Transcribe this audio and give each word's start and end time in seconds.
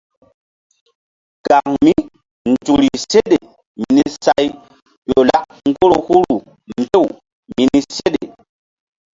Kaŋ 1.45 1.67
mí 1.85 1.93
nzukri 2.51 2.89
seɗe 3.11 3.35
mini 3.79 4.03
say 4.23 4.45
ƴo 5.09 5.19
lak 5.29 5.43
ŋgoro 5.69 5.97
huru 6.05 6.35
mbew 6.69 7.05
mini 7.55 7.79
seɗe. 7.97 8.23